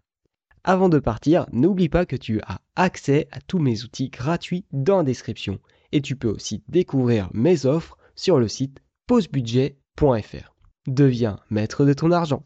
Avant 0.65 0.89
de 0.89 0.99
partir, 0.99 1.47
n'oublie 1.53 1.89
pas 1.89 2.07
que 2.07 2.17
tu 2.17 2.41
as 2.43 2.61
accès 2.77 3.29
à 3.31 3.41
tous 3.41 3.59
mes 3.59 3.85
outils 3.85 4.09
gratuits 4.09 4.65
dans 4.73 4.99
la 4.99 5.05
description 5.05 5.59
et 5.93 6.01
tu 6.01 6.17
peux 6.17 6.29
aussi 6.29 6.63
découvrir 6.69 7.29
mes 7.33 7.67
offres 7.67 7.99
sur 8.17 8.39
le 8.39 8.49
site 8.49 8.79
pausebudget.fr. 9.07 10.54
Deviens 10.87 11.41
maître 11.49 11.87
de 11.87 11.95
ton 11.95 12.11
argent. 12.11 12.45